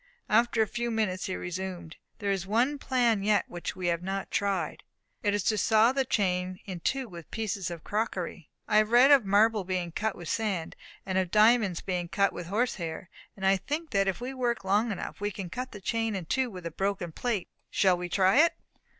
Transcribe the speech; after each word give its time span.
After 0.29 0.63
a 0.63 0.67
few 0.67 0.89
minutes 0.89 1.27
he 1.27 1.35
resumed: 1.35 1.95
"There 2.17 2.31
is 2.31 2.47
one 2.47 2.79
plan 2.79 3.21
yet 3.21 3.45
which 3.47 3.75
we 3.75 3.85
have 3.89 4.01
not 4.01 4.31
tried; 4.31 4.81
it 5.21 5.35
is 5.35 5.43
to 5.43 5.59
saw 5.59 5.91
the 5.91 6.05
chain 6.05 6.59
in 6.65 6.79
two 6.79 7.07
with 7.07 7.29
pieces 7.29 7.69
of 7.69 7.83
crockery. 7.83 8.49
I 8.67 8.77
have 8.77 8.89
read 8.89 9.11
of 9.11 9.25
marble 9.25 9.63
being 9.63 9.91
cut 9.91 10.15
with 10.15 10.27
sand, 10.27 10.75
and 11.05 11.19
of 11.19 11.29
diamonds 11.29 11.81
being 11.81 12.07
cut 12.07 12.33
with 12.33 12.47
horse 12.47 12.77
hair. 12.77 13.11
And 13.37 13.45
I 13.45 13.57
think 13.57 13.91
that 13.91 14.07
if 14.07 14.19
we 14.19 14.33
work 14.33 14.63
long 14.63 14.91
enough 14.91 15.21
we 15.21 15.29
can 15.29 15.51
cut 15.51 15.71
the 15.71 15.79
chain 15.79 16.15
in 16.15 16.25
two 16.25 16.49
with 16.49 16.65
a 16.65 16.71
broken 16.71 17.11
plate. 17.11 17.47
Shall 17.69 17.95
we 17.95 18.09
try 18.09 18.37
it?" 18.37 18.55